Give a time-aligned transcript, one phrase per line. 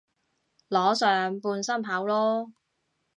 [0.69, 2.51] 裸上半身跑囉